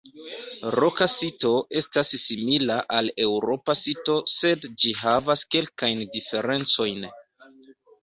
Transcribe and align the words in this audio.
Roka 0.75 1.07
sito 1.15 1.51
estas 1.81 2.15
simila 2.21 2.79
al 3.01 3.13
eŭropa 3.27 3.77
sito 3.83 4.19
sed 4.39 4.69
ĝi 4.81 4.97
havas 5.05 5.49
kelkajn 5.55 6.07
diferencojn. 6.19 7.11